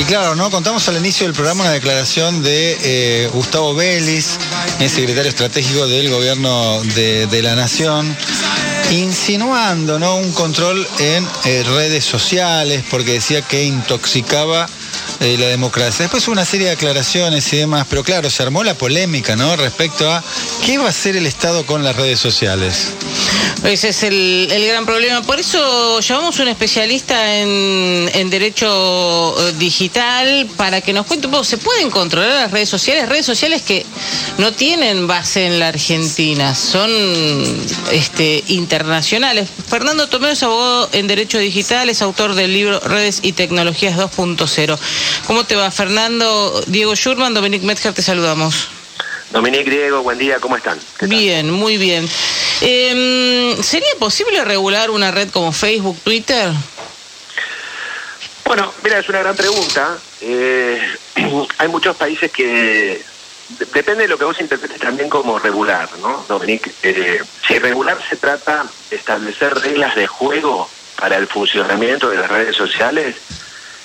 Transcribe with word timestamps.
Y 0.00 0.04
claro, 0.04 0.34
¿no? 0.34 0.50
Contamos 0.50 0.88
al 0.88 0.96
inicio 0.96 1.26
del 1.26 1.34
programa 1.34 1.64
una 1.64 1.72
declaración 1.72 2.42
de 2.42 2.78
eh, 2.82 3.28
Gustavo 3.34 3.74
Vélez, 3.74 4.38
el 4.78 4.88
secretario 4.88 5.28
estratégico 5.28 5.86
del 5.86 6.08
gobierno 6.08 6.80
de, 6.94 7.42
la 7.42 7.54
Nación, 7.54 8.16
insinuando 8.92 9.98
¿no? 9.98 10.16
un 10.16 10.32
control 10.32 10.88
en 11.00 11.28
eh, 11.44 11.64
redes 11.64 12.06
sociales 12.06 12.82
porque 12.90 13.12
decía 13.12 13.42
que 13.42 13.64
intoxicaba 13.64 14.70
eh, 15.20 15.36
la 15.38 15.46
democracia. 15.46 16.04
Después 16.04 16.26
hubo 16.26 16.32
una 16.32 16.44
serie 16.44 16.66
de 16.68 16.72
aclaraciones 16.72 17.52
y 17.52 17.58
demás, 17.58 17.86
pero 17.88 18.02
claro, 18.02 18.30
se 18.30 18.42
armó 18.42 18.64
la 18.64 18.74
polémica, 18.74 19.36
¿no? 19.36 19.54
Respecto 19.56 20.10
a 20.10 20.24
qué 20.64 20.78
va 20.78 20.86
a 20.86 20.90
hacer 20.90 21.16
el 21.16 21.26
Estado 21.26 21.66
con 21.66 21.84
las 21.84 21.94
redes 21.96 22.18
sociales. 22.18 22.94
Ese 23.64 23.90
es 23.90 24.02
el, 24.02 24.48
el 24.50 24.66
gran 24.66 24.86
problema. 24.86 25.20
Por 25.22 25.38
eso 25.38 26.00
llamamos 26.00 26.38
a 26.38 26.42
un 26.42 26.48
especialista 26.48 27.36
en, 27.36 28.10
en 28.14 28.30
derecho 28.30 29.36
eh, 29.48 29.52
digital 29.58 30.48
para 30.56 30.80
que 30.80 30.94
nos 30.94 31.06
cuente 31.06 31.26
un 31.26 31.32
poco, 31.32 31.44
¿se 31.44 31.58
pueden 31.58 31.90
controlar 31.90 32.30
las 32.30 32.50
redes 32.50 32.70
sociales? 32.70 33.08
Redes 33.08 33.26
sociales 33.26 33.60
que 33.60 33.84
no 34.38 34.52
tienen 34.52 35.06
base 35.06 35.46
en 35.46 35.58
la 35.58 35.68
Argentina, 35.68 36.54
son 36.54 36.90
este, 37.92 38.42
internacionales. 38.48 39.48
Fernando 39.68 40.08
Tomeo 40.08 40.30
es 40.30 40.42
abogado 40.42 40.88
en 40.92 41.06
derecho 41.06 41.38
digital, 41.38 41.90
es 41.90 42.00
autor 42.00 42.34
del 42.34 42.54
libro 42.54 42.80
Redes 42.80 43.20
y 43.22 43.32
Tecnologías 43.32 43.98
2.0. 43.98 44.78
¿Cómo 45.26 45.44
te 45.44 45.56
va, 45.56 45.70
Fernando? 45.70 46.62
Diego 46.66 46.94
Schurman, 46.94 47.34
Dominic 47.34 47.62
Metzger, 47.62 47.92
te 47.92 48.02
saludamos. 48.02 48.68
Dominique 49.30 49.70
Diego, 49.70 50.02
buen 50.02 50.18
día, 50.18 50.38
¿cómo 50.40 50.56
están? 50.56 50.78
Bien, 51.02 51.50
muy 51.50 51.76
bien. 51.76 52.08
Eh, 52.62 53.56
¿Sería 53.62 53.94
posible 53.98 54.44
regular 54.44 54.90
una 54.90 55.10
red 55.12 55.30
como 55.30 55.52
Facebook, 55.52 55.98
Twitter? 56.02 56.50
Bueno, 58.44 58.72
mira, 58.82 58.98
es 58.98 59.08
una 59.08 59.20
gran 59.20 59.36
pregunta. 59.36 59.98
Eh, 60.20 60.80
hay 61.58 61.68
muchos 61.68 61.96
países 61.96 62.32
que 62.32 63.04
de- 63.58 63.66
depende 63.72 64.02
de 64.02 64.08
lo 64.08 64.18
que 64.18 64.24
vos 64.24 64.40
interpretes 64.40 64.80
también 64.80 65.08
como 65.08 65.38
regular, 65.38 65.88
¿no, 66.00 66.24
Dominique? 66.28 66.72
Eh, 66.82 67.22
si 67.46 67.58
regular 67.60 67.98
se 68.08 68.16
trata 68.16 68.66
de 68.90 68.96
establecer 68.96 69.54
reglas 69.58 69.94
de 69.94 70.06
juego 70.08 70.68
para 70.98 71.16
el 71.16 71.28
funcionamiento 71.28 72.10
de 72.10 72.16
las 72.18 72.28
redes 72.28 72.56
sociales, 72.56 73.14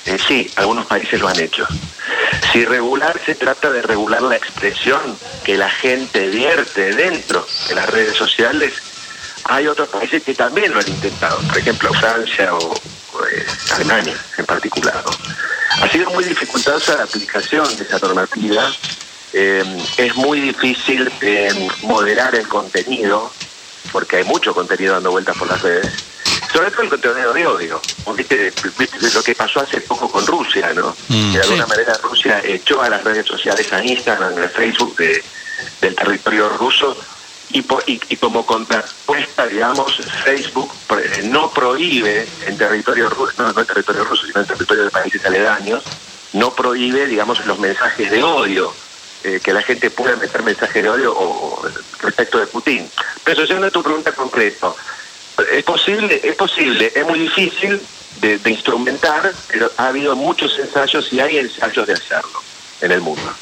eh, 0.06 0.17
sí, 0.28 0.52
algunos 0.56 0.86
países 0.86 1.20
lo 1.20 1.28
han 1.28 1.39
hecho. 1.39 1.67
Si 2.52 2.64
regular 2.64 3.20
se 3.25 3.36
trata 3.36 3.72
de 3.72 3.81
regular 3.81 4.22
la 4.22 4.36
expresión 4.36 5.02
que 5.44 5.58
la 5.58 5.70
gente 5.70 6.28
vierte 6.28 6.94
dentro 6.94 7.45
de 7.67 7.75
las 7.75 7.89
redes 7.89 8.16
sociales, 8.16 8.73
hay 9.45 9.67
otros 9.67 9.89
países 9.89 10.23
que 10.23 10.36
también 10.36 10.73
lo 10.73 10.80
han 10.80 10.88
intentado, 10.88 11.39
por 11.47 11.58
ejemplo 11.58 11.94
Francia 11.94 12.53
o, 12.53 12.73
eh, 12.73 13.45
Alemania 13.73 14.16
en 14.38 14.45
particular. 14.45 15.03
Ha 15.81 15.89
sido 15.89 16.09
muy 16.12 16.23
dificultosa 16.23 16.97
la 16.97 17.03
aplicación 17.03 17.66
de 17.75 17.84
esa 17.84 18.00
normativa, 18.00 18.72
eh, 19.34 19.64
es 19.97 20.16
muy 20.16 20.40
difícil 20.40 21.12
moderar 21.81 22.34
el 22.36 22.47
contenido, 22.47 23.31
porque 23.92 24.17
hay 24.17 24.23
mucho 24.23 24.53
contenido 24.53 24.94
dando 24.94 25.12
vueltas 25.12 25.36
por 25.36 25.47
las 25.47 25.62
redes, 25.62 25.92
sobre 26.56 26.72
todo 26.72 26.84
el 26.84 26.89
contenido 26.89 27.34
de 27.34 27.48
odio. 27.48 27.81
¿Viste, 28.16 28.53
viste 28.78 29.11
lo 29.14 29.22
que 29.23 29.36
pasó 29.36 29.59
hace 29.59 29.81
poco 29.81 30.09
con 30.09 30.25
Rusia, 30.25 30.72
¿no? 30.73 30.95
Mm, 31.09 31.34
de 31.34 31.42
alguna 31.42 31.64
sí. 31.66 31.70
manera 31.70 31.94
Rusia 32.02 32.42
echó 32.44 32.81
a 32.81 32.89
las 32.89 33.03
redes 33.03 33.25
sociales, 33.28 33.72
a 33.73 33.84
Instagram, 33.84 34.34
a 34.42 34.47
Facebook 34.47 34.95
de- 34.95 35.23
del 35.81 35.95
territorio 35.95 36.50
ruso 36.50 36.97
y, 37.52 37.59
y, 37.59 38.02
y 38.09 38.16
como 38.17 38.45
contrapuesta, 38.45 39.47
digamos, 39.47 39.97
Facebook 40.23 40.72
eh, 40.97 41.22
no 41.25 41.52
prohíbe 41.52 42.28
en 42.45 42.58
territorio 42.58 43.09
ruso, 43.09 43.34
no, 43.38 43.52
no 43.52 43.59
en 43.62 43.67
territorio 43.67 44.03
ruso, 44.06 44.25
sino 44.25 44.42
en 44.42 44.47
territorio 44.47 44.84
de 44.86 44.90
países 44.92 45.25
aledaños, 45.25 45.84
no 46.34 46.53
prohíbe, 46.53 47.06
digamos, 47.06 47.45
los 47.45 47.59
mensajes 47.59 48.09
de 48.12 48.23
odio, 48.23 48.73
eh, 49.23 49.40
que 49.44 49.53
la 49.53 49.62
gente 49.62 49.90
pueda 49.90 50.16
meter 50.17 50.44
mensajes 50.44 50.84
de 50.84 50.90
odio 50.90 51.14
o, 51.14 51.62
o 51.62 51.67
respecto 52.02 52.38
de 52.40 52.47
Putin. 52.47 52.90
Pero 53.23 53.44
yendo 53.45 53.67
a 53.67 53.72
tu 53.72 53.81
pregunta 53.84 54.12
concreta, 54.12 54.74
es 55.51 55.63
posible, 55.63 56.22
es 56.23 56.35
posible, 56.35 56.91
es 56.96 57.06
muy 57.06 57.19
difícil 57.19 57.79
de, 58.22 58.38
de 58.38 58.51
instrumentar, 58.51 59.34
pero 59.47 59.72
ha 59.78 59.88
habido 59.88 60.16
muchos 60.16 60.57
ensayos 60.59 61.12
y 61.12 61.19
hay 61.19 61.38
ensayos 61.38 61.88
de 61.88 61.94
hacerlo 61.94 62.41
en 62.81 62.91
el 62.91 63.01
mundo. 63.01 63.34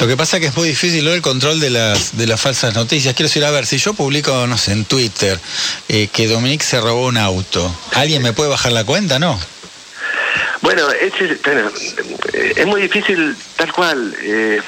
Lo 0.00 0.06
que 0.06 0.16
pasa 0.16 0.36
es 0.36 0.40
que 0.40 0.46
es 0.48 0.56
muy 0.56 0.68
difícil 0.68 1.04
¿no? 1.04 1.12
el 1.12 1.22
control 1.22 1.60
de 1.60 1.70
las, 1.70 2.16
de 2.16 2.26
las 2.26 2.40
falsas 2.40 2.74
noticias. 2.74 3.14
Quiero 3.14 3.28
decir, 3.28 3.44
a 3.44 3.50
ver, 3.50 3.66
si 3.66 3.78
yo 3.78 3.94
publico, 3.94 4.46
no 4.46 4.56
sé, 4.56 4.72
en 4.72 4.84
Twitter 4.84 5.38
eh, 5.88 6.08
que 6.12 6.26
Dominique 6.26 6.64
se 6.64 6.80
robó 6.80 7.06
un 7.06 7.18
auto, 7.18 7.74
¿alguien 7.92 8.22
me 8.22 8.32
puede 8.32 8.50
bajar 8.50 8.72
la 8.72 8.84
cuenta? 8.84 9.18
No. 9.18 9.38
Bueno, 10.62 10.90
eh, 10.90 12.52
es 12.56 12.66
muy 12.66 12.82
difícil 12.82 13.36
tal 13.56 13.72
cual. 13.72 14.16
eh, 14.22 14.60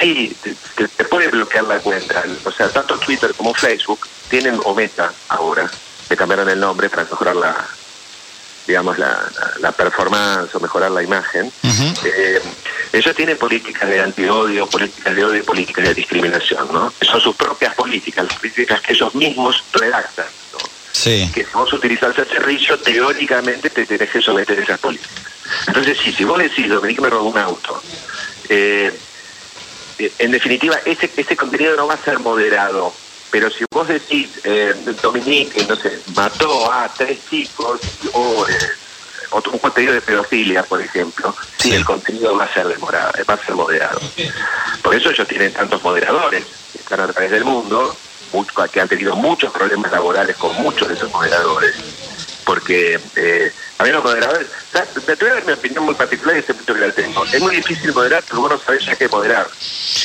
sí, 0.00 0.36
te, 0.42 0.54
te- 0.88 1.04
puede 1.04 1.28
bloquear 1.28 1.64
la 1.64 1.78
cuenta. 1.80 2.22
O 2.44 2.52
sea, 2.52 2.68
tanto 2.70 2.98
Twitter 2.98 3.34
como 3.34 3.52
Facebook 3.54 4.06
tienen 4.28 4.60
o 4.64 4.74
Meta 4.74 5.12
ahora, 5.28 5.70
que 6.08 6.16
cambiaron 6.16 6.48
el 6.48 6.58
nombre 6.60 6.88
para 6.88 7.04
mejorar 7.04 7.36
la, 7.36 7.68
digamos, 8.66 8.98
la, 8.98 9.08
la- 9.08 9.52
la 9.60 9.72
performance 9.72 10.54
o 10.54 10.60
mejorar 10.60 10.90
la 10.92 11.02
imagen. 11.02 11.52
Ujú. 11.62 11.94
Eh, 12.06 12.40
ellos 12.92 13.14
tienen 13.14 13.36
políticas 13.38 13.88
de 13.88 14.00
antiodio, 14.00 14.66
políticas 14.66 15.14
de 15.14 15.24
odio 15.24 15.40
y 15.40 15.42
políticas 15.42 15.84
de 15.84 15.94
discriminación, 15.94 16.68
¿no? 16.72 16.92
Son 17.00 17.20
sus 17.20 17.36
propias 17.36 17.74
políticas, 17.74 18.24
las 18.26 18.36
políticas 18.38 18.80
que 18.80 18.92
ellos 18.92 19.14
mismos 19.14 19.64
redactan, 19.72 20.26
¿no? 20.52 20.58
Sí. 20.92 21.30
que 21.32 21.44
si 21.44 21.50
vos 21.54 21.72
utilizás 21.72 22.14
servicio, 22.14 22.78
teóricamente 22.80 23.70
te 23.70 23.86
tenés 23.86 24.10
que 24.10 24.20
someter 24.20 24.58
a 24.58 24.62
esas 24.62 24.78
políticas. 24.80 25.32
Entonces, 25.68 25.96
sí, 26.02 26.12
si 26.12 26.24
vos 26.24 26.38
decís, 26.38 26.68
Dominique 26.68 27.00
me 27.00 27.08
robó 27.10 27.30
un 27.30 27.38
auto, 27.38 27.80
eh, 28.48 28.92
en 30.18 30.30
definitiva, 30.30 30.76
ese, 30.84 31.10
ese 31.16 31.36
contenido 31.36 31.76
no 31.76 31.86
va 31.86 31.94
a 31.94 31.98
ser 31.98 32.18
moderado. 32.20 32.92
Pero 33.30 33.48
si 33.50 33.64
vos 33.70 33.86
decís, 33.86 34.28
eh, 34.44 34.74
Dominique, 35.02 35.64
no 35.68 35.76
sé, 35.76 36.00
mató 36.16 36.72
a 36.72 36.88
tres 36.88 37.18
chicos 37.28 37.80
o 38.12 38.46
eh, 38.48 38.54
otro, 39.30 39.52
un 39.52 39.58
contenido 39.58 39.94
de 39.94 40.00
pedofilia, 40.00 40.64
por 40.64 40.80
ejemplo, 40.80 41.34
sí, 41.56 41.72
el 41.72 41.84
contenido 41.84 42.36
va 42.36 42.44
a 42.44 42.52
ser 42.52 42.66
demorado, 42.66 43.12
va 43.28 43.34
a 43.34 43.44
ser 43.44 43.54
moderado. 43.54 44.00
Por 44.82 44.94
eso 44.94 45.10
ellos 45.10 45.28
tienen 45.28 45.52
tantos 45.52 45.80
moderadores 45.82 46.44
que 46.72 46.78
están 46.78 47.00
a 47.00 47.06
través 47.06 47.30
del 47.30 47.44
mundo, 47.44 47.94
que 48.72 48.80
han 48.80 48.88
tenido 48.88 49.16
muchos 49.16 49.52
problemas 49.52 49.90
laborales 49.90 50.36
con 50.36 50.54
muchos 50.62 50.88
de 50.88 50.94
esos 50.94 51.10
moderadores. 51.12 51.74
Porque 52.44 53.00
eh, 53.16 53.52
a 53.78 53.84
mí 53.84 53.90
los 53.90 54.02
moderadores, 54.02 54.48
o 54.48 54.76
sea, 54.76 54.86
te 54.92 55.26
a 55.26 55.34
dar 55.34 55.44
mi 55.46 55.52
opinión 55.52 55.84
muy 55.84 55.94
particular 55.94 56.36
y 56.36 56.40
ese 56.40 56.54
punto 56.54 56.74
que 56.74 56.80
la 56.80 56.94
tengo. 56.94 57.24
Es 57.24 57.40
muy 57.40 57.56
difícil 57.56 57.92
moderar, 57.94 58.24
pero 58.28 58.40
vos 58.40 58.50
no 58.50 58.60
sabés 58.60 58.84
ya 58.86 58.96
qué 58.96 59.08
moderar. 59.08 59.48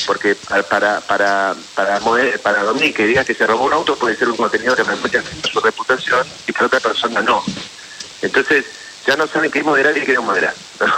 Porque 0.06 0.36
para 0.36 0.68
para 0.68 1.06
para 1.06 1.56
para, 1.74 2.00
moder- 2.00 2.40
para 2.42 2.62
Dominique 2.62 2.94
que 3.02 3.06
diga 3.06 3.24
que 3.24 3.34
se 3.34 3.46
robó 3.46 3.64
un 3.66 3.72
auto 3.72 3.98
puede 3.98 4.16
ser 4.16 4.28
un 4.28 4.36
contenido 4.36 4.76
que 4.76 4.84
perjudica 4.84 5.24
su 5.52 5.60
reputación 5.60 6.32
y 6.46 6.52
para 6.52 6.66
otra 6.66 6.80
persona 6.80 7.22
no. 7.22 7.44
Entonces 8.20 8.64
ya 9.06 9.16
no 9.16 9.26
saben 9.26 9.50
qué 9.50 9.62
moderar 9.62 9.96
y 9.96 10.02
qué 10.02 10.14
no 10.14 10.22
moderar. 10.22 10.54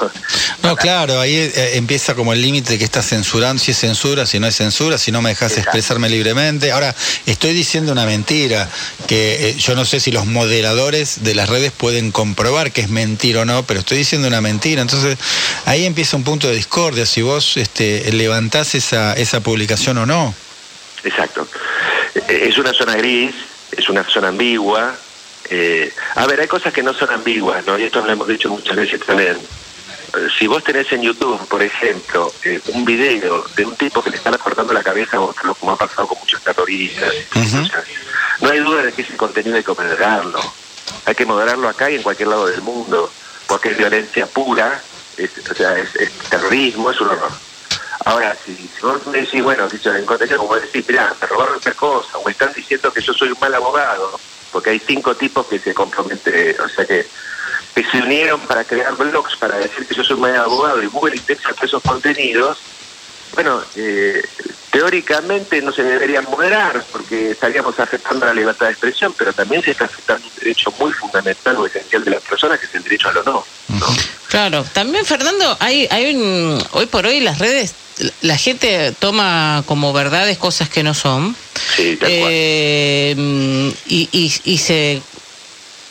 No, 0.61 0.75
claro, 0.77 1.21
ahí 1.21 1.37
eh, 1.37 1.77
empieza 1.77 2.17
como 2.17 2.33
el 2.33 2.43
límite 2.43 2.73
de 2.73 2.79
que 2.79 2.85
estás 2.85 3.07
censurando, 3.07 3.63
si 3.63 3.71
es 3.71 3.79
censura, 3.79 4.27
si 4.27 4.41
no 4.41 4.49
es 4.49 4.57
censura, 4.57 4.99
si 4.99 5.13
no 5.13 5.23
me 5.23 5.31
dejas 5.31 5.53
Exacto. 5.53 5.71
expresarme 5.71 6.09
libremente. 6.09 6.73
Ahora, 6.73 6.95
estoy 7.27 7.55
diciendo 7.55 7.93
una 7.93 8.05
mentira, 8.05 8.69
que 9.07 9.51
eh, 9.51 9.55
yo 9.55 9.77
no 9.77 9.85
sé 9.85 10.01
si 10.01 10.11
los 10.11 10.27
moderadores 10.27 11.23
de 11.23 11.37
las 11.37 11.49
redes 11.49 11.71
pueden 11.71 12.11
comprobar 12.11 12.73
que 12.73 12.81
es 12.81 12.91
mentira 12.91 13.43
o 13.43 13.45
no, 13.45 13.63
pero 13.63 13.81
estoy 13.81 13.99
diciendo 13.99 14.27
una 14.27 14.41
mentira. 14.41 14.83
Entonces, 14.83 15.17
ahí 15.65 15.87
empieza 15.87 16.17
un 16.17 16.25
punto 16.25 16.49
de 16.49 16.57
discordia, 16.57 17.07
si 17.07 17.23
vos 17.23 17.57
este, 17.57 18.11
levantás 18.13 18.75
esa, 18.75 19.15
esa 19.15 19.41
publicación 19.41 19.97
o 19.99 20.07
no. 20.07 20.35
Exacto. 21.05 21.49
Eh, 22.29 22.47
Es 22.49 22.59
una 22.59 22.73
zona 22.75 22.97
gris, 22.97 23.33
es 23.77 23.89
una 23.89 24.03
zona 24.05 24.29
ambigua. 24.29 24.97
Eh, 25.51 25.93
a 26.15 26.27
ver, 26.27 26.41
hay 26.41 26.47
cosas 26.49 26.73
que 26.73 26.83
no 26.83 26.93
son 26.93 27.11
ambiguas, 27.11 27.67
¿no? 27.67 27.79
Y 27.79 27.85
esto 27.85 28.01
lo 28.05 28.13
hemos 28.13 28.29
dicho 28.29 28.49
muchas 28.51 28.77
veces 28.77 29.01
también. 29.05 29.37
Eh, 29.37 30.29
Si 30.39 30.47
vos 30.47 30.63
tenés 30.65 30.91
en 30.93 31.03
YouTube, 31.03 31.39
por 31.49 31.63
ejemplo, 31.63 32.33
eh, 32.45 32.61
un 32.69 32.85
video 32.85 33.45
de 33.57 33.65
un 33.65 33.77
tipo 33.77 34.03
que 34.03 34.11
le 34.11 34.17
está 34.17 34.37
cortando 34.39 34.73
la 34.73 34.83
cabeza 34.83 35.17
como 35.17 35.73
ha 35.73 35.77
pasado 35.77 36.07
con 36.09 36.19
muchos 36.19 36.43
terroristas, 36.43 37.13
no 38.41 38.51
hay 38.51 38.61
duda 38.61 38.83
de 38.83 38.93
que 38.93 39.03
ese 39.03 39.17
contenido 39.17 39.57
hay 39.57 39.65
que 39.65 39.73
moderarlo. 39.73 40.41
Hay 41.05 41.15
que 41.15 41.27
moderarlo 41.27 41.69
acá 41.69 41.91
y 41.91 41.97
en 41.97 42.03
cualquier 42.03 42.29
lado 42.29 42.47
del 42.47 42.61
mundo, 42.63 43.11
porque 43.47 43.71
es 43.71 43.79
violencia 43.79 44.27
pura, 44.27 44.81
es, 45.17 45.31
o 45.51 45.55
sea, 45.55 45.79
es, 45.79 45.95
es 45.97 46.11
terrorismo, 46.31 46.91
es 46.91 47.01
un 47.01 47.09
horror. 47.09 47.33
Ahora, 48.05 48.37
si, 48.45 48.55
si 48.55 48.81
vos 48.83 49.07
me 49.07 49.21
decís, 49.21 49.43
bueno, 49.43 49.69
si 49.69 49.77
en 49.89 50.05
contenido 50.07 50.39
como 50.39 50.57
decís, 50.57 50.85
mirá, 50.89 51.15
me 51.21 51.27
robaron 51.27 51.57
esta 51.57 51.73
cosa, 51.73 52.17
o 52.19 52.29
están 52.29 52.53
diciendo 52.55 52.93
que 52.93 53.01
yo 53.03 53.13
soy 53.13 53.31
un 53.31 53.39
mal 53.41 53.55
abogado, 53.55 54.19
porque 54.53 54.71
hay 54.71 54.79
cinco 54.79 55.15
tipos 55.15 55.47
que 55.47 55.59
se 55.59 55.75
comprometen, 55.75 56.61
o 56.61 56.69
sea, 56.69 56.85
que, 56.85 57.07
que 57.75 57.85
se 57.85 57.99
unieron 57.99 58.41
para 58.41 58.65
crear 58.65 58.97
blogs 58.97 59.37
para 59.37 59.59
decir 59.59 59.87
que 59.87 59.95
yo 59.95 60.05
soy 60.05 60.17
un 60.17 60.23
mal 60.23 60.37
abogado 60.37 60.83
y 60.83 60.87
Google 60.87 61.17
indexa 61.17 61.55
esos 61.63 61.83
contenidos, 61.83 62.59
bueno, 63.35 63.63
eh, 63.77 64.23
teóricamente 64.71 65.63
no 65.63 65.73
se 65.73 65.83
deberían 65.83 66.25
moderar 66.25 66.85
porque 66.91 67.33
estaríamos 67.33 67.79
afectando 67.79 68.27
la 68.27 68.35
libertad 68.35 68.67
de 68.67 68.73
expresión, 68.73 69.15
pero 69.17 69.33
también 69.33 69.63
se 69.63 69.73
está 69.73 69.85
afectando 69.85 70.27
un 70.27 70.33
derecho 70.41 70.73
muy 70.79 70.93
fundamental 70.93 71.57
o 71.57 71.67
esencial 71.67 72.05
de 72.05 72.11
las 72.13 72.23
personas, 72.23 72.59
que 72.59 72.67
es 72.67 72.75
el 72.75 72.83
derecho 72.83 73.09
al 73.09 73.19
honor. 73.19 73.45
¿no? 73.69 73.87
Claro, 74.29 74.65
también 74.73 75.05
Fernando, 75.05 75.57
hay, 75.61 75.87
hay 75.91 76.15
un, 76.15 76.63
hoy 76.73 76.87
por 76.87 77.07
hoy 77.07 77.21
las 77.21 77.39
redes, 77.39 77.75
la 78.23 78.37
gente 78.37 78.93
toma 78.99 79.63
como 79.67 79.93
verdades 79.93 80.39
cosas 80.39 80.69
que 80.69 80.83
no 80.83 80.95
son. 80.95 81.35
Sí, 81.77 81.97
tal 81.97 82.09
cual. 82.09 82.31
Eh, 82.33 83.73
y, 83.89 84.09
y, 84.13 84.33
y 84.45 84.59
se 84.59 85.03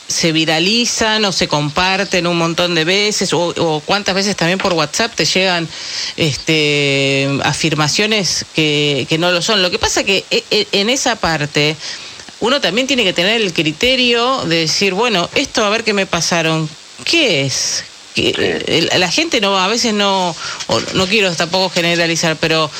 se 0.08 0.32
viralizan 0.32 1.22
o 1.26 1.32
se 1.32 1.48
comparten 1.48 2.26
un 2.26 2.38
montón 2.38 2.74
de 2.74 2.84
veces 2.84 3.32
o, 3.34 3.48
o, 3.58 3.80
cuántas 3.80 4.14
veces 4.14 4.34
también 4.34 4.58
por 4.58 4.72
WhatsApp 4.72 5.14
te 5.14 5.26
llegan 5.26 5.68
este 6.16 7.28
afirmaciones 7.44 8.46
que, 8.54 9.06
que 9.08 9.18
no 9.18 9.30
lo 9.30 9.42
son. 9.42 9.60
Lo 9.60 9.70
que 9.70 9.78
pasa 9.78 10.04
que 10.04 10.24
e, 10.30 10.44
e, 10.50 10.66
en 10.72 10.88
esa 10.88 11.16
parte 11.16 11.76
uno 12.40 12.60
también 12.60 12.86
tiene 12.86 13.04
que 13.04 13.12
tener 13.12 13.40
el 13.40 13.52
criterio 13.52 14.44
de 14.44 14.60
decir, 14.60 14.94
bueno, 14.94 15.28
esto 15.34 15.64
a 15.64 15.68
ver 15.68 15.84
qué 15.84 15.92
me 15.92 16.06
pasaron, 16.06 16.68
¿qué 17.04 17.42
es? 17.44 17.84
Que 18.22 18.88
la 18.96 19.10
gente 19.10 19.40
no 19.40 19.58
a 19.58 19.68
veces 19.68 19.94
no 19.94 20.34
no 20.94 21.06
quiero 21.06 21.34
tampoco 21.34 21.70
generalizar 21.70 22.36
pero 22.36 22.70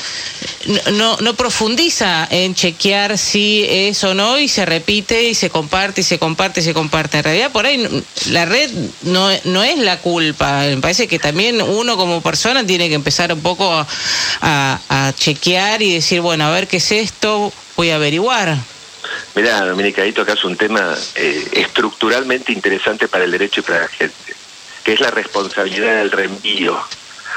no 0.92 1.16
no 1.18 1.34
profundiza 1.34 2.26
en 2.30 2.54
chequear 2.54 3.16
si 3.18 3.64
es 3.68 4.02
o 4.04 4.14
no 4.14 4.38
y 4.38 4.48
se 4.48 4.66
repite 4.66 5.24
y 5.24 5.34
se 5.34 5.50
comparte 5.50 6.00
y 6.00 6.04
se 6.04 6.18
comparte 6.18 6.60
y 6.60 6.62
se 6.62 6.74
comparte. 6.74 7.18
En 7.18 7.24
realidad 7.24 7.52
por 7.52 7.66
ahí 7.66 8.04
la 8.30 8.44
red 8.44 8.70
no 9.02 9.28
no 9.44 9.62
es 9.62 9.78
la 9.78 9.98
culpa. 9.98 10.62
Me 10.62 10.78
parece 10.78 11.06
que 11.06 11.18
también 11.18 11.62
uno 11.62 11.96
como 11.96 12.20
persona 12.20 12.66
tiene 12.66 12.88
que 12.88 12.94
empezar 12.94 13.32
un 13.32 13.40
poco 13.40 13.72
a, 13.72 13.86
a, 14.40 14.80
a 14.88 15.12
chequear 15.14 15.82
y 15.82 15.94
decir 15.94 16.20
bueno 16.20 16.44
a 16.44 16.50
ver 16.50 16.66
qué 16.66 16.78
es 16.78 16.92
esto 16.92 17.52
voy 17.76 17.90
a 17.90 17.96
averiguar. 17.96 18.56
Mirá, 19.34 19.64
Dominica, 19.64 20.02
ahí 20.02 20.12
tocas 20.12 20.44
un 20.44 20.56
tema 20.56 20.94
eh, 21.14 21.48
estructuralmente 21.52 22.52
interesante 22.52 23.08
para 23.08 23.24
el 23.24 23.30
derecho 23.30 23.60
y 23.60 23.62
para 23.62 23.80
la 23.82 23.88
gente 23.88 24.27
que 24.84 24.92
es 24.92 25.00
la 25.00 25.10
responsabilidad 25.10 25.96
del 25.96 26.10
reenvío. 26.10 26.78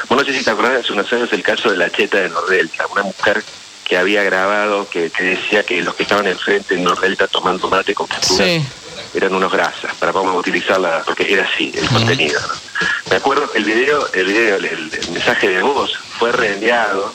Bueno, 0.07 0.23
no 0.23 0.27
sé 0.29 0.37
si 0.37 0.43
te 0.43 0.51
acordás 0.51 0.83
hace 0.83 0.93
unos 0.93 1.11
años 1.13 1.31
el 1.33 1.43
caso 1.43 1.69
de 1.69 1.77
la 1.77 1.91
cheta 1.91 2.19
de 2.19 2.29
Nordelta, 2.29 2.87
una 2.87 3.03
mujer 3.03 3.43
que 3.85 3.97
había 3.97 4.23
grabado 4.23 4.89
que, 4.89 5.09
que 5.09 5.23
decía 5.23 5.63
que 5.63 5.81
los 5.81 5.95
que 5.95 6.03
estaban 6.03 6.27
enfrente 6.27 6.75
en 6.75 6.83
Nordelta 6.83 7.27
tomando 7.27 7.69
mate 7.69 7.93
con 7.93 8.07
sí. 8.21 8.65
eran 9.13 9.35
unos 9.35 9.51
grasas, 9.51 9.93
para 9.95 10.11
vamos 10.11 10.33
a 10.33 10.37
utilizarla, 10.37 11.03
porque 11.05 11.31
era 11.31 11.43
así 11.43 11.71
el 11.75 11.87
contenido. 11.89 12.39
Me 13.09 13.17
acuerdo 13.17 13.51
el 13.53 13.65
video, 13.65 14.07
el 14.13 14.25
video, 14.25 14.55
el, 14.55 14.65
el 14.65 15.11
mensaje 15.11 15.49
de 15.49 15.61
voz 15.61 15.93
fue 16.17 16.31
reenviado 16.31 17.13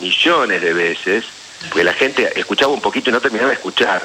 millones 0.00 0.62
de 0.62 0.72
veces, 0.72 1.24
porque 1.68 1.84
la 1.84 1.92
gente 1.92 2.32
escuchaba 2.38 2.72
un 2.72 2.80
poquito 2.80 3.10
y 3.10 3.12
no 3.12 3.20
terminaba 3.20 3.50
de 3.50 3.56
escuchar 3.56 4.02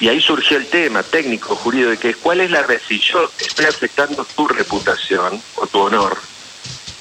y 0.00 0.08
ahí 0.08 0.20
surgió 0.20 0.56
el 0.56 0.66
tema 0.66 1.02
técnico, 1.02 1.54
jurídico, 1.56 1.90
de 1.90 1.98
que 1.98 2.14
cuál 2.14 2.40
es 2.40 2.50
la 2.50 2.66
si 2.86 2.98
yo 2.98 3.30
estoy 3.38 3.66
afectando 3.66 4.24
tu 4.24 4.48
reputación 4.48 5.40
o 5.56 5.66
tu 5.66 5.80
honor, 5.80 6.16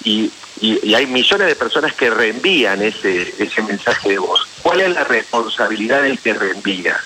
y, 0.03 0.31
y, 0.59 0.89
y, 0.89 0.93
hay 0.93 1.07
millones 1.07 1.47
de 1.47 1.55
personas 1.55 1.93
que 1.93 2.09
reenvían 2.09 2.81
ese, 2.81 3.33
ese 3.39 3.61
mensaje 3.63 4.09
de 4.09 4.19
voz, 4.19 4.47
¿cuál 4.61 4.81
es 4.81 4.93
la 4.93 5.03
responsabilidad 5.03 6.03
del 6.03 6.19
que 6.19 6.33
reenvía? 6.33 6.99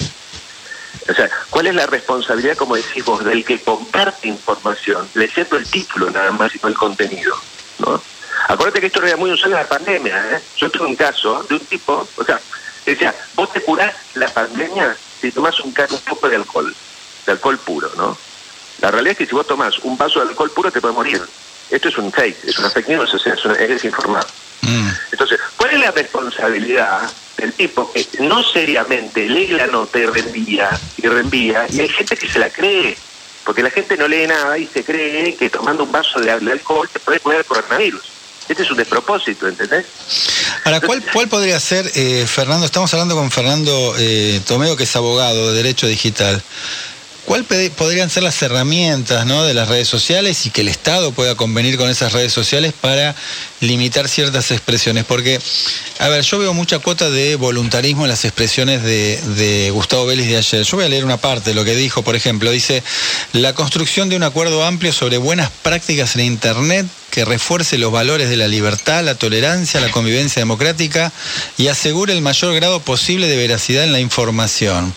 O 1.09 1.13
sea, 1.13 1.29
¿cuál 1.49 1.67
es 1.67 1.75
la 1.75 1.87
responsabilidad, 1.87 2.57
como 2.57 2.75
decís 2.75 3.03
vos, 3.05 3.23
del 3.23 3.45
que 3.45 3.59
comparte 3.61 4.27
información, 4.27 5.07
leyendo 5.13 5.57
el 5.57 5.65
título 5.65 6.09
nada 6.11 6.31
más 6.31 6.53
y 6.55 6.59
no 6.61 6.69
el 6.69 6.75
contenido? 6.75 7.35
¿no? 7.79 8.01
Acuérdate 8.47 8.81
que 8.81 8.87
esto 8.87 9.03
era 9.03 9.17
muy 9.17 9.31
usado 9.31 9.53
en 9.53 9.61
la 9.61 9.67
pandemia. 9.67 10.35
¿eh? 10.35 10.41
Yo 10.57 10.69
tuve 10.69 10.85
un 10.85 10.95
caso 10.95 11.43
de 11.43 11.55
un 11.55 11.61
tipo, 11.61 12.07
o 12.15 12.23
sea, 12.23 12.39
decía, 12.85 13.15
vos 13.35 13.51
te 13.53 13.61
curás 13.61 13.95
la 14.15 14.27
pandemia 14.27 14.95
si 15.21 15.31
tomás 15.31 15.59
un, 15.59 15.73
un 15.77 15.99
poco 16.01 16.29
de 16.29 16.35
alcohol, 16.35 16.75
de 17.25 17.31
alcohol 17.31 17.57
puro, 17.57 17.91
¿no? 17.97 18.17
La 18.81 18.91
realidad 18.91 19.11
es 19.13 19.17
que 19.17 19.25
si 19.25 19.35
vos 19.35 19.45
tomás 19.45 19.77
un 19.79 19.97
vaso 19.97 20.21
de 20.21 20.29
alcohol 20.29 20.51
puro 20.51 20.71
te 20.71 20.79
puedes 20.79 20.95
morir. 20.95 21.21
Esto 21.69 21.89
es 21.89 21.97
un 21.97 22.11
fake, 22.11 22.45
es 22.45 22.57
una 22.57 22.69
fake 22.69 22.87
news, 22.87 23.13
es, 23.13 23.45
una, 23.45 23.55
es 23.55 23.69
desinformado. 23.69 24.27
Mm. 24.61 24.89
Entonces, 25.11 25.39
¿cuál 25.55 25.71
es 25.71 25.79
la 25.79 25.91
responsabilidad 25.91 27.09
del 27.37 27.53
tipo 27.53 27.91
que 27.91 28.07
no 28.19 28.43
seriamente 28.43 29.27
lee 29.27 29.49
la 29.49 29.67
nota 29.67 29.99
y 29.99 30.05
reenvía, 30.05 30.69
y 30.97 31.07
reenvía, 31.07 31.67
y 31.69 31.81
hay 31.81 31.89
gente 31.89 32.17
que 32.17 32.27
se 32.27 32.39
la 32.39 32.49
cree? 32.49 32.97
Porque 33.43 33.61
la 33.61 33.69
gente 33.69 33.97
no 33.97 34.07
lee 34.07 34.27
nada 34.27 34.57
y 34.57 34.67
se 34.67 34.83
cree 34.83 35.35
que 35.35 35.49
tomando 35.49 35.83
un 35.83 35.91
vaso 35.91 36.19
de, 36.19 36.39
de 36.39 36.51
alcohol 36.51 36.89
te 36.91 36.99
puede 36.99 37.19
poner 37.19 37.45
coronavirus. 37.45 38.18
Este 38.49 38.63
es 38.63 38.71
un 38.71 38.77
despropósito, 38.77 39.47
¿entendés? 39.47 39.85
Ahora, 40.65 40.81
¿cuál, 40.81 41.29
podría 41.29 41.59
ser, 41.59 41.89
eh, 41.93 42.25
Fernando? 42.27 42.65
Estamos 42.65 42.91
hablando 42.93 43.15
con 43.15 43.29
Fernando 43.29 43.95
eh, 43.99 44.41
Tomeo, 44.47 44.75
que 44.75 44.85
es 44.85 44.95
abogado 44.95 45.51
de 45.51 45.57
Derecho 45.57 45.85
Digital. 45.85 46.41
¿Cuál 47.25 47.45
podrían 47.45 48.09
ser 48.09 48.23
las 48.23 48.41
herramientas 48.41 49.27
¿no? 49.27 49.43
de 49.43 49.53
las 49.53 49.67
redes 49.67 49.87
sociales 49.87 50.47
y 50.47 50.49
que 50.49 50.61
el 50.61 50.67
Estado 50.67 51.11
pueda 51.11 51.35
convenir 51.35 51.77
con 51.77 51.87
esas 51.87 52.11
redes 52.11 52.33
sociales 52.33 52.73
para 52.73 53.15
limitar 53.59 54.07
ciertas 54.07 54.49
expresiones? 54.49 55.05
Porque, 55.05 55.39
a 55.99 56.07
ver, 56.07 56.23
yo 56.23 56.39
veo 56.39 56.55
mucha 56.55 56.79
cuota 56.79 57.11
de 57.11 57.35
voluntarismo 57.35 58.05
en 58.05 58.09
las 58.09 58.25
expresiones 58.25 58.81
de, 58.81 59.21
de 59.35 59.69
Gustavo 59.69 60.07
Vélez 60.07 60.27
de 60.27 60.37
ayer. 60.37 60.63
Yo 60.63 60.77
voy 60.77 60.87
a 60.87 60.89
leer 60.89 61.05
una 61.05 61.17
parte 61.17 61.51
de 61.51 61.55
lo 61.55 61.63
que 61.63 61.75
dijo, 61.75 62.01
por 62.01 62.15
ejemplo. 62.15 62.49
Dice, 62.49 62.81
la 63.33 63.53
construcción 63.53 64.09
de 64.09 64.15
un 64.15 64.23
acuerdo 64.23 64.65
amplio 64.65 64.91
sobre 64.91 65.19
buenas 65.19 65.51
prácticas 65.61 66.15
en 66.15 66.21
Internet 66.21 66.87
que 67.09 67.25
refuerce 67.25 67.77
los 67.77 67.91
valores 67.91 68.29
de 68.29 68.37
la 68.37 68.47
libertad, 68.47 69.03
la 69.03 69.15
tolerancia, 69.15 69.79
la 69.79 69.91
convivencia 69.91 70.41
democrática 70.41 71.11
y 71.57 71.67
asegure 71.67 72.13
el 72.13 72.21
mayor 72.21 72.53
grado 72.55 72.79
posible 72.81 73.27
de 73.27 73.37
veracidad 73.37 73.83
en 73.83 73.91
la 73.91 73.99
información. 73.99 74.93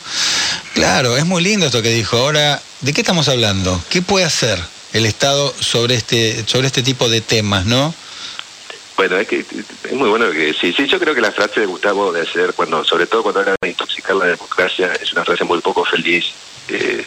Claro, 0.74 1.16
es 1.16 1.24
muy 1.24 1.42
lindo 1.42 1.66
esto 1.66 1.82
que 1.82 1.90
dijo. 1.90 2.16
Ahora, 2.16 2.60
¿de 2.80 2.92
qué 2.92 3.00
estamos 3.00 3.28
hablando? 3.28 3.82
¿Qué 3.90 4.02
puede 4.02 4.24
hacer 4.24 4.58
el 4.92 5.06
Estado 5.06 5.54
sobre 5.58 5.94
este, 5.94 6.44
sobre 6.46 6.66
este 6.66 6.82
tipo 6.82 7.08
de 7.08 7.20
temas, 7.20 7.64
no? 7.64 7.94
Bueno, 8.96 9.16
es 9.16 9.26
que 9.26 9.44
es 9.84 9.92
muy 9.92 10.08
bueno 10.08 10.30
que 10.30 10.54
sí, 10.54 10.72
sí, 10.72 10.86
yo 10.86 10.98
creo 11.00 11.14
que 11.14 11.20
la 11.20 11.32
frase 11.32 11.60
de 11.60 11.66
Gustavo 11.66 12.12
de 12.12 12.20
ayer, 12.20 12.52
cuando, 12.54 12.84
sobre 12.84 13.06
todo 13.06 13.22
cuando 13.22 13.40
habla 13.40 13.56
de 13.60 13.70
intoxicar 13.70 14.14
la 14.16 14.26
democracia, 14.26 14.92
es 15.00 15.12
una 15.12 15.24
frase 15.24 15.44
muy 15.44 15.60
poco 15.60 15.84
feliz. 15.84 16.26
Eh, 16.68 17.04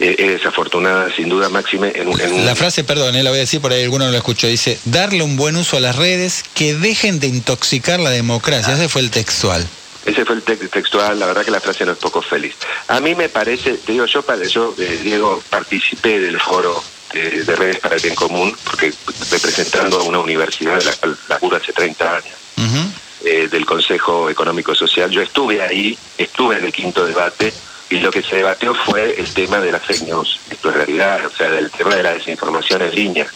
es 0.00 0.28
desafortunada, 0.28 1.14
sin 1.14 1.28
duda, 1.28 1.48
Máxime. 1.48 1.92
En, 1.94 2.08
un, 2.08 2.20
en 2.20 2.32
un... 2.32 2.46
La 2.46 2.56
frase, 2.56 2.84
perdón, 2.84 3.14
eh, 3.16 3.22
la 3.22 3.30
voy 3.30 3.38
a 3.38 3.40
decir 3.40 3.60
por 3.60 3.72
ahí, 3.72 3.82
alguno 3.82 4.06
no 4.06 4.10
lo 4.10 4.16
escuchó, 4.16 4.46
dice, 4.46 4.78
darle 4.86 5.22
un 5.22 5.36
buen 5.36 5.56
uso 5.56 5.76
a 5.76 5.80
las 5.80 5.96
redes 5.96 6.42
que 6.54 6.74
dejen 6.74 7.20
de 7.20 7.26
intoxicar 7.26 8.00
la 8.00 8.10
democracia. 8.10 8.72
Ah. 8.72 8.76
Ese 8.76 8.88
fue 8.88 9.02
el 9.02 9.10
textual. 9.10 9.66
Ese 10.06 10.24
fue 10.24 10.36
el 10.36 10.42
te 10.42 10.56
textual, 10.56 11.18
la 11.18 11.26
verdad 11.26 11.44
que 11.44 11.50
la 11.50 11.60
frase 11.60 11.84
no 11.84 11.92
es 11.92 11.98
poco 11.98 12.22
feliz. 12.22 12.54
A 12.88 13.00
mí 13.00 13.14
me 13.14 13.28
parece, 13.28 13.74
te 13.74 13.92
digo, 13.92 14.06
yo, 14.06 14.24
yo 14.48 14.74
eh, 14.78 14.98
Diego, 15.02 15.42
participé 15.50 16.18
del 16.20 16.40
foro 16.40 16.82
de, 17.12 17.44
de, 17.44 17.56
redes 17.56 17.80
para 17.80 17.96
el 17.96 18.00
bien 18.00 18.14
común, 18.14 18.56
porque 18.64 18.92
representando 19.30 20.00
a 20.00 20.02
una 20.04 20.20
universidad 20.20 20.78
de 20.78 20.84
la 20.86 20.92
cual 20.92 21.18
laburo 21.28 21.56
hace 21.56 21.72
30 21.72 22.16
años, 22.16 22.34
uh 22.56 22.62
-huh. 22.62 22.90
eh, 23.24 23.48
del 23.48 23.66
Consejo 23.66 24.30
Económico 24.30 24.74
Social, 24.74 25.10
yo 25.10 25.20
estuve 25.20 25.60
ahí, 25.60 25.98
estuve 26.16 26.56
en 26.56 26.64
el 26.64 26.72
quinto 26.72 27.04
debate, 27.04 27.52
y 27.90 27.98
lo 27.98 28.10
que 28.10 28.22
se 28.22 28.36
debatió 28.36 28.72
fue 28.72 29.18
el 29.18 29.34
tema 29.34 29.58
de 29.58 29.72
las 29.72 29.84
fake 29.84 30.02
news, 30.02 30.40
esto 30.48 30.70
es 30.70 30.76
realidad, 30.76 31.26
o 31.26 31.30
sea, 31.30 31.50
del 31.50 31.70
tema 31.70 31.96
de 31.96 32.04
la 32.04 32.14
desinformación 32.14 32.82
en 32.82 32.94
línea. 32.94 33.26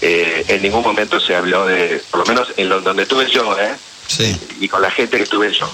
Eh, 0.00 0.44
en 0.48 0.62
ningún 0.62 0.82
momento 0.82 1.20
se 1.20 1.36
habló 1.36 1.66
de, 1.66 2.02
por 2.10 2.20
lo 2.20 2.26
menos 2.26 2.48
en 2.56 2.68
lo, 2.68 2.80
donde 2.80 3.02
estuve 3.02 3.30
yo, 3.30 3.56
¿eh? 3.58 3.74
Sí. 4.06 4.36
y 4.60 4.68
con 4.68 4.82
la 4.82 4.90
gente 4.90 5.18
que 5.18 5.22
estuve 5.24 5.52
yo. 5.52 5.70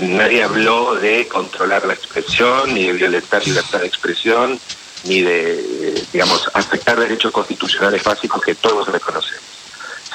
Nadie 0.00 0.42
habló 0.42 0.94
de 0.94 1.28
controlar 1.28 1.86
la 1.86 1.94
expresión, 1.94 2.72
ni 2.72 2.84
de 2.86 2.92
violentar 2.92 3.46
libertad 3.46 3.80
de 3.80 3.86
expresión, 3.86 4.58
ni 5.04 5.20
de, 5.20 6.04
digamos, 6.12 6.48
afectar 6.54 6.98
derechos 6.98 7.32
constitucionales 7.32 8.02
básicos 8.02 8.40
que 8.40 8.54
todos 8.54 8.88
reconocemos. 8.88 9.42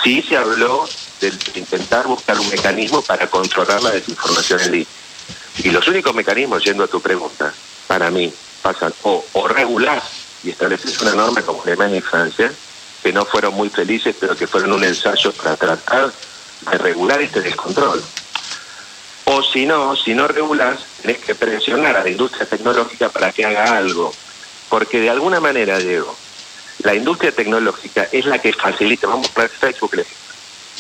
Sí 0.04 0.24
se 0.28 0.36
habló 0.36 0.88
de 1.20 1.32
intentar 1.56 2.08
buscar 2.08 2.40
un 2.40 2.50
mecanismo 2.50 3.02
para 3.04 3.28
controlar 3.28 3.84
la 3.84 3.92
desinformación 3.92 4.62
en 4.62 4.72
línea. 4.72 4.88
Y 5.60 5.70
los 5.72 5.88
únicos 5.88 6.16
mecanismos, 6.16 6.64
yendo 6.64 6.84
a 6.84 6.88
tu 6.88 7.02
pregunta, 7.02 7.54
para 7.88 8.10
mí, 8.10 8.34
pasan 8.62 8.94
o, 9.04 9.24
o 9.34 9.48
regular 9.48 10.02
y 10.44 10.52
estableces 10.52 11.00
una 11.02 11.14
norma 11.14 11.42
como 11.42 11.62
Alemania 11.64 11.98
y 11.98 12.02
Francia, 12.02 12.52
que 13.04 13.12
no 13.12 13.26
fueron 13.26 13.54
muy 13.54 13.70
felices, 13.70 14.16
pero 14.20 14.36
que 14.36 14.48
fueron 14.48 14.74
un 14.74 14.84
ensayo 14.84 15.32
para 15.34 15.56
tratar 15.56 16.12
de 16.70 16.78
regular 16.78 17.22
este 17.22 17.42
descontrol. 17.42 18.02
O 19.26 19.44
si 19.44 19.66
no, 19.66 19.96
si 19.96 20.14
no 20.14 20.28
regulas, 20.28 20.80
tenés 21.02 21.20
que 21.20 21.36
presionar 21.36 21.96
a 21.96 22.04
la 22.04 22.10
industria 22.10 22.46
tecnológica 22.46 23.10
para 23.10 23.32
que 23.32 23.46
haga 23.46 23.78
algo. 23.78 24.14
Porque 24.70 25.00
de 25.00 25.10
alguna 25.10 25.40
manera, 25.40 25.78
Diego, 25.78 26.16
la 26.84 26.96
industria 26.96 27.32
tecnológica 27.32 28.08
es 28.12 28.26
la 28.26 28.40
que 28.40 28.54
facilita, 28.54 29.08
vamos 29.08 29.30
a 29.30 29.34
poner 29.34 29.50
Facebook, 29.50 29.96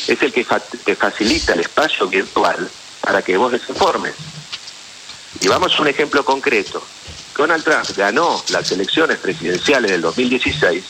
es 0.07 0.21
el 0.21 0.33
que, 0.33 0.43
fa 0.43 0.61
que 0.85 0.95
facilita 0.95 1.53
el 1.53 1.61
espacio 1.61 2.07
virtual 2.07 2.69
para 3.01 3.21
que 3.21 3.37
vos 3.37 3.51
desinformes. 3.51 4.13
Y 5.41 5.47
vamos 5.47 5.73
a 5.77 5.81
un 5.81 5.87
ejemplo 5.87 6.23
concreto. 6.23 6.81
Donald 7.35 7.63
Trump 7.63 7.97
ganó 7.97 8.43
las 8.49 8.71
elecciones 8.71 9.17
presidenciales 9.17 9.91
del 9.91 10.01
2016 10.01 10.83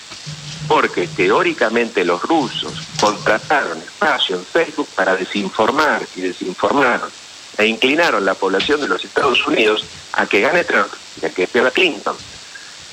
porque 0.67 1.07
teóricamente 1.07 2.03
los 2.05 2.21
rusos 2.21 2.73
contrataron 2.99 3.77
espacio 3.77 4.35
en 4.35 4.45
Facebook 4.45 4.87
para 4.95 5.15
desinformar 5.15 6.01
y 6.15 6.21
desinformaron 6.21 7.09
e 7.57 7.65
inclinaron 7.65 8.25
la 8.25 8.33
población 8.33 8.81
de 8.81 8.87
los 8.87 9.03
Estados 9.03 9.45
Unidos 9.47 9.85
a 10.13 10.25
que 10.25 10.41
gane 10.41 10.63
Trump 10.63 10.91
y 11.21 11.25
a 11.25 11.29
que 11.29 11.47
pierda 11.47 11.71
Clinton. 11.71 12.15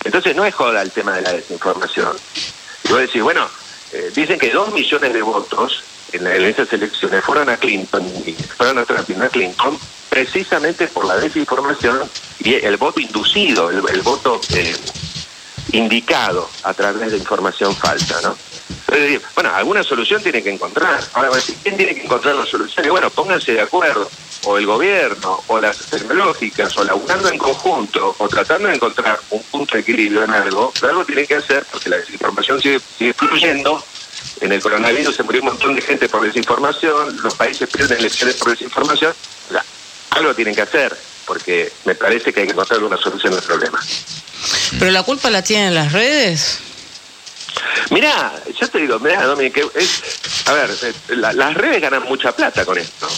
Entonces 0.05 0.37
no 0.37 0.45
es 0.45 0.55
joda 0.55 0.83
el 0.83 0.91
tema 0.91 1.17
de 1.17 1.23
la 1.23 1.33
desinformación. 1.33 2.17
Y 2.85 2.89
vos 2.89 3.01
decís, 3.01 3.23
bueno, 3.23 3.49
eh, 3.93 4.11
dicen 4.15 4.39
que 4.39 4.51
dos 4.51 4.73
millones 4.73 5.13
de 5.13 5.23
votos 5.23 5.83
en, 6.13 6.27
esas 6.27 6.73
elecciones 6.73 7.25
fueron 7.25 7.49
a 7.49 7.57
Clinton, 7.57 8.05
y 8.27 8.33
fueron 8.33 8.79
a 8.79 8.83
a 8.83 9.29
Clinton, 9.29 9.79
precisamente 10.09 10.87
por 10.89 11.05
la 11.05 11.17
desinformación 11.17 12.01
y 12.41 12.55
el 12.55 12.77
voto 12.77 13.01
inducido, 13.01 13.71
el, 13.71 14.03
voto 14.03 14.41
eh, 14.55 14.75
indicado 15.73 16.49
a 16.63 16.75
través 16.75 17.11
de 17.13 17.19
información 17.19 17.75
falsa, 17.75 18.21
¿no? 18.23 18.37
bueno, 19.35 19.55
alguna 19.55 19.83
solución 19.83 20.23
tiene 20.23 20.43
que 20.43 20.51
encontrar. 20.51 21.01
Ahora, 21.13 21.31
¿quién 21.63 21.77
tiene 21.77 21.95
que 21.95 22.03
encontrar 22.03 22.35
la 22.35 22.47
solución? 22.47 22.87
Y 22.87 22.89
bueno, 22.89 23.11
pónganse 23.11 23.53
de 23.53 23.61
acuerdo, 23.61 24.09
o 24.45 24.59
el 24.59 24.67
gobierno, 24.67 25.43
o 25.47 25.61
las 25.61 25.79
tecnológicas, 25.87 26.77
o 26.77 26.85
laburando 26.85 27.29
en 27.29 27.39
conjunto, 27.39 28.15
o 28.19 28.29
tratando 28.29 28.69
de 28.69 28.75
encontrar 28.75 29.21
un 29.31 29.43
punto 29.45 29.75
de 29.75 29.81
equilibrio 29.81 30.25
en 30.25 30.31
algo, 30.31 30.73
pero 30.75 30.93
algo 30.93 31.05
tienen 31.05 31.27
que 31.27 31.37
hacer, 31.37 31.67
porque 31.71 31.91
la 31.91 31.99
desinformación 31.99 32.61
sigue, 32.61 32.81
sigue 32.81 33.13
fluyendo, 33.13 33.83
en 34.41 34.53
el 34.53 34.61
coronavirus 34.61 35.15
se 35.15 35.23
murió 35.23 35.41
un 35.43 35.49
montón 35.49 35.75
de 35.75 35.83
gente 35.83 36.09
por 36.09 36.23
desinformación, 36.23 37.17
los 37.23 37.35
países 37.35 37.69
pierden 37.69 37.99
elecciones 37.99 38.37
por 38.37 38.51
desinformación, 38.51 39.13
o 39.49 39.53
sea, 39.53 39.65
algo 40.11 40.35
tienen 40.35 40.55
que 40.55 40.63
hacer, 40.63 40.97
porque 41.27 41.73
me 41.85 41.95
parece 41.95 42.33
que 42.33 42.41
hay 42.41 42.47
que 42.47 42.53
encontrar 42.53 42.83
una 42.83 42.97
solución 42.97 43.35
al 43.35 43.43
problema. 43.43 43.81
¿Pero 44.79 44.91
la 44.91 45.03
culpa 45.03 45.31
la 45.31 45.43
tienen 45.43 45.75
las 45.75 45.93
redes? 45.93 46.59
Mirá, 47.91 48.33
yo 48.61 48.69
te 48.69 48.79
digo, 48.79 48.99
mirá, 48.99 49.25
Dominique, 49.25 49.67
es, 49.75 50.03
a 50.47 50.53
ver, 50.53 50.71
eh, 50.83 50.93
las 51.17 51.55
redes 51.55 51.81
ganan 51.81 52.05
mucha 52.05 52.33
plata 52.33 52.65
con 52.65 52.79
esto. 52.79 53.09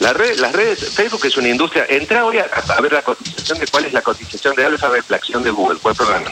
La 0.00 0.12
red, 0.12 0.38
las 0.38 0.52
redes, 0.52 0.90
Facebook 0.90 1.24
es 1.24 1.36
una 1.36 1.48
industria. 1.48 1.86
Entra 1.88 2.24
hoy 2.24 2.38
a, 2.38 2.80
ver 2.80 2.92
la 2.92 3.02
cotización 3.02 3.58
de 3.58 3.66
cuál 3.66 3.86
es 3.86 3.92
la 3.92 4.02
cotización 4.02 4.54
de 4.54 4.66
Alfa 4.66 4.90
acción 5.10 5.42
de 5.42 5.50
Google, 5.50 5.78
cuál 5.80 5.94
programa. 5.94 6.30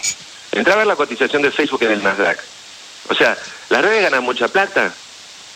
Entra 0.53 0.75
a 0.75 0.77
ver 0.77 0.87
la 0.87 0.97
cotización 0.97 1.43
de 1.43 1.51
Facebook 1.51 1.83
en 1.83 1.93
el 1.93 2.03
Nasdaq. 2.03 2.39
O 3.09 3.15
sea, 3.15 3.37
las 3.71 3.83
redes 3.83 4.03
ganan 4.03 4.25
mucha 4.25 4.49
plata. 4.49 4.93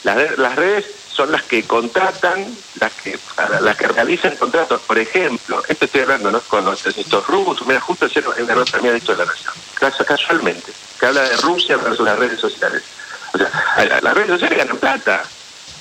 Las, 0.04 0.54
redes 0.54 0.86
son 1.10 1.32
las 1.32 1.42
que 1.42 1.64
contratan, 1.64 2.46
las 2.78 2.92
que 2.92 3.18
las 3.60 3.76
que 3.76 3.88
realizan 3.88 4.36
contratos. 4.36 4.80
Por 4.82 4.98
ejemplo, 4.98 5.62
esto 5.68 5.84
estoy 5.84 6.02
hablando 6.02 6.30
¿no? 6.30 6.40
con 6.40 6.64
los, 6.64 6.86
estos 6.86 7.26
rubros, 7.26 7.66
mira, 7.66 7.80
justo 7.80 8.04
ayer 8.06 8.24
en 8.36 8.44
una 8.44 8.54
nota 8.54 8.78
mía 8.78 8.92
de 8.92 8.98
esto 8.98 9.12
de 9.12 9.18
la 9.18 9.32
Nación, 9.32 9.54
casualmente, 10.06 10.72
que 10.98 11.06
habla 11.06 11.22
de 11.22 11.36
Rusia 11.38 11.76
versus 11.76 12.06
las 12.06 12.18
redes 12.18 12.40
sociales. 12.40 12.82
O 13.34 13.38
sea, 13.38 14.00
las 14.00 14.14
redes 14.14 14.30
sociales 14.30 14.58
ganan 14.58 14.76
plata. 14.78 15.24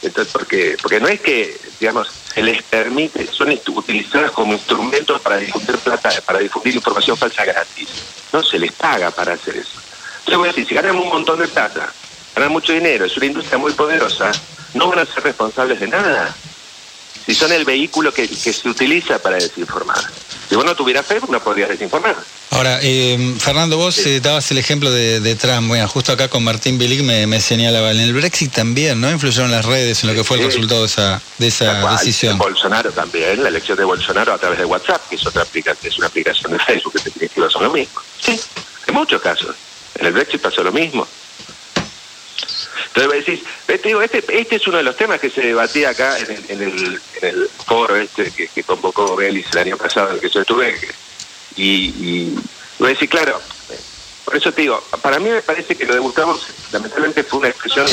Entonces, 0.01 0.31
porque, 0.31 0.77
porque 0.81 0.99
no 0.99 1.07
es 1.07 1.21
que, 1.21 1.59
digamos, 1.79 2.07
se 2.33 2.43
les 2.43 2.61
permite, 2.63 3.25
son 3.27 3.49
utilizadas 3.49 4.31
como 4.31 4.53
instrumentos 4.53 5.19
para 5.21 5.37
difundir 5.37 5.77
plata, 5.77 6.09
para 6.25 6.39
difundir 6.39 6.75
información 6.75 7.17
falsa 7.17 7.45
gratis. 7.45 7.89
No 8.31 8.43
se 8.43 8.59
les 8.59 8.71
paga 8.73 9.09
para 9.11 9.33
hacer 9.33 9.57
eso. 9.57 9.79
Entonces 10.27 10.39
voy 10.39 10.49
a 10.49 10.51
decir, 10.51 10.67
si 10.67 10.75
ganan 10.75 10.97
un 10.97 11.07
montón 11.07 11.39
de 11.39 11.47
plata, 11.47 11.89
ganan 12.35 12.51
mucho 12.51 12.73
dinero, 12.73 13.05
es 13.05 13.15
una 13.15 13.27
industria 13.27 13.57
muy 13.57 13.71
poderosa, 13.71 14.29
no 14.73 14.89
van 14.89 14.99
a 14.99 15.05
ser 15.05 15.23
responsables 15.23 15.79
de 15.79 15.87
nada. 15.87 16.35
Si 17.25 17.33
son 17.33 17.53
el 17.53 17.63
vehículo 17.63 18.13
que, 18.13 18.27
se 18.27 18.67
utiliza 18.67 19.19
para 19.19 19.37
desinformar. 19.37 19.97
Si 20.49 20.55
vos 20.55 20.65
no 20.65 20.75
tuvieras 20.75 21.05
Facebook, 21.05 21.31
no 21.31 21.41
podrías 21.41 21.69
desinformar. 21.69 22.15
Ahora, 22.51 22.79
eh, 22.81 23.35
Fernando, 23.39 23.77
vos 23.77 23.97
eh, 24.05 24.19
dabas 24.19 24.51
el 24.51 24.57
ejemplo 24.57 24.91
de, 24.91 25.35
Trump. 25.35 25.69
Bueno, 25.69 25.87
justo 25.87 26.11
acá 26.11 26.27
con 26.27 26.43
Martín 26.43 26.77
Bilic 26.77 27.03
me, 27.03 27.39
señalaba. 27.39 27.91
En 27.91 27.99
el 27.99 28.13
Brexit 28.13 28.51
también, 28.51 28.99
¿no? 28.99 29.09
Influyeron 29.09 29.49
las 29.49 29.63
redes 29.63 30.03
en 30.03 30.09
lo 30.09 30.15
que 30.15 30.25
fue 30.25 30.39
el 30.39 30.45
resultado 30.45 30.81
de 30.81 30.87
esa, 30.87 31.21
de 31.37 31.47
esa 31.47 31.89
decisión. 31.91 32.37
Bolsonaro 32.37 32.91
también, 32.91 33.41
la 33.41 33.47
elección 33.47 33.77
de 33.77 33.85
Bolsonaro 33.85 34.33
a 34.33 34.37
través 34.37 34.59
de 34.59 34.65
WhatsApp, 34.65 35.07
que 35.09 35.15
es 35.15 35.25
otra 35.25 35.43
aplicación, 35.43 35.89
es 35.89 35.97
una 35.97 36.07
aplicación 36.07 36.51
de 36.51 36.59
Facebook, 36.59 36.91
que 36.91 36.97
en 36.99 37.05
definitiva 37.05 37.49
son 37.49 37.63
lo 37.63 37.71
mismo. 37.71 38.01
Sí, 38.19 38.37
en 38.87 38.93
muchos 38.93 39.21
casos. 39.21 39.55
En 39.97 40.05
el 40.05 40.13
Brexit 40.13 40.41
pasó 40.41 40.63
lo 40.63 40.71
mismo. 40.71 41.07
Entonces 42.93 43.25
decís, 43.25 43.43
este, 43.67 44.39
este 44.39 44.55
es 44.55 44.67
uno 44.67 44.77
de 44.77 44.83
los 44.83 44.95
temas 44.95 45.19
que 45.19 45.29
se 45.29 45.41
debatía 45.41 45.89
acá 45.89 46.17
en 46.17 46.31
el, 46.31 46.45
en 46.49 46.61
el, 47.21 47.49
foro 47.65 47.95
este 47.95 48.31
que, 48.31 48.63
convocó 48.63 49.15
Belis 49.15 49.45
el 49.51 49.59
año 49.59 49.77
pasado 49.77 50.09
en 50.09 50.15
el 50.15 50.21
que 50.21 50.29
yo 50.29 50.41
estuve. 50.41 50.75
Y, 51.55 51.93
y 51.99 52.35
voy 52.79 52.87
a 52.87 52.93
decir, 52.93 53.09
claro, 53.09 53.39
por 54.25 54.35
eso 54.35 54.51
te 54.51 54.63
digo, 54.63 54.83
para 55.01 55.19
mí 55.19 55.29
me 55.29 55.41
parece 55.41 55.75
que 55.75 55.85
lo 55.85 55.93
de 55.93 55.99
Gustavo 55.99 56.37
lamentablemente 56.71 57.23
fue 57.23 57.39
una 57.39 57.49
expresión 57.49 57.85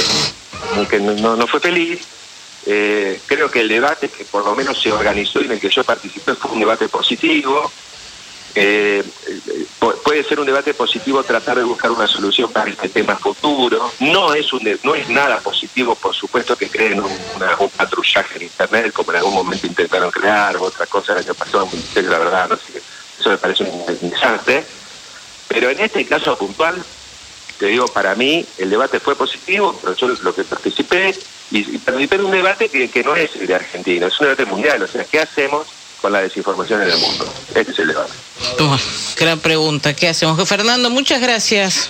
que 0.90 0.98
no, 0.98 1.36
no 1.36 1.46
fue 1.46 1.60
feliz. 1.60 2.00
Eh, 2.66 3.20
creo 3.26 3.50
que 3.50 3.60
el 3.60 3.68
debate 3.68 4.08
que 4.08 4.24
por 4.24 4.44
lo 4.44 4.54
menos 4.54 4.80
se 4.80 4.90
organizó 4.90 5.40
y 5.40 5.44
en 5.44 5.52
el 5.52 5.60
que 5.60 5.68
yo 5.68 5.84
participé 5.84 6.34
fue 6.34 6.50
un 6.50 6.60
debate 6.60 6.88
positivo. 6.88 7.70
Eh, 8.56 9.02
puede 10.04 10.22
ser 10.22 10.38
un 10.38 10.46
debate 10.46 10.74
positivo 10.74 11.24
tratar 11.24 11.56
de 11.56 11.64
buscar 11.64 11.90
una 11.90 12.06
solución 12.06 12.52
para 12.52 12.70
este 12.70 12.88
tema 12.88 13.16
futuro. 13.16 13.92
No 14.00 14.32
es 14.32 14.52
un 14.52 14.62
no 14.82 14.94
es 14.94 15.08
nada 15.08 15.40
positivo, 15.40 15.94
por 15.96 16.14
supuesto, 16.14 16.56
que 16.56 16.68
creen 16.68 17.02
un, 17.02 17.10
patrullaje 17.76 18.36
en 18.36 18.42
Internet, 18.44 18.92
como 18.92 19.10
en 19.10 19.18
algún 19.18 19.34
momento 19.34 19.66
intentaron 19.66 20.10
crear, 20.10 20.56
otra 20.56 20.86
cosa 20.86 21.12
el 21.12 21.18
año 21.18 21.34
pasado, 21.34 21.68
la 21.94 22.18
verdad, 22.18 22.48
no 22.48 22.56
sé, 22.56 22.80
eso 23.18 23.30
me 23.30 23.38
parece 23.38 23.64
un. 23.64 23.84
Pero 25.48 25.70
en 25.70 25.80
este 25.80 26.06
caso 26.06 26.36
puntual, 26.38 26.82
te 27.58 27.66
digo, 27.66 27.86
para 27.86 28.14
mí 28.14 28.46
el 28.58 28.70
debate 28.70 29.00
fue 29.00 29.16
positivo, 29.16 29.76
pero 29.82 29.96
yo 29.96 30.08
lo 30.08 30.34
que 30.34 30.44
participé, 30.44 31.14
y, 31.50 31.78
participé 31.78 32.16
en 32.16 32.24
un 32.24 32.30
debate 32.30 32.68
que, 32.68 32.88
que 32.88 33.02
no 33.02 33.16
es 33.16 33.38
de 33.38 33.54
Argentina, 33.54 34.06
es 34.06 34.20
un 34.20 34.26
debate 34.26 34.44
mundial, 34.44 34.82
o 34.82 34.86
sea, 34.86 35.04
¿qué 35.04 35.20
hacemos 35.20 35.66
con 36.04 36.12
la 36.12 36.20
desinformación 36.20 36.82
en 36.82 36.90
el 36.90 36.98
mundo? 36.98 37.26
Este 37.54 37.72
es 37.72 37.78
el 37.78 37.88
debate. 37.88 38.12
gran 39.16 39.40
pregunta. 39.40 39.96
¿Qué 39.96 40.08
hacemos? 40.08 40.46
Fernando, 40.46 40.90
muchas 40.90 41.18
gracias. 41.18 41.88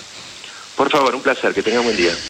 Por 0.77 0.89
favor, 0.89 1.17
un 1.17 1.21
placer. 1.21 1.53
Que 1.53 1.65
tenga 1.65 1.81
un 1.81 1.87
buen 1.87 1.97
día. 1.97 2.17